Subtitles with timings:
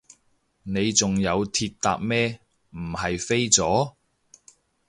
[0.63, 2.39] 你仲有鐵搭咩，
[2.71, 3.93] 唔係飛咗？